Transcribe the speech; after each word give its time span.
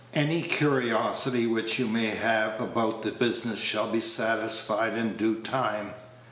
"Any 0.15 0.41
curiosity 0.41 1.45
which 1.45 1.77
you 1.77 1.87
may 1.87 2.07
have 2.07 2.59
about 2.59 3.03
the 3.03 3.11
business 3.11 3.59
shall 3.59 3.91
be 3.91 3.99
satisfied 4.01 4.97
in 4.97 5.15
due 5.15 5.35
time. 5.41 5.91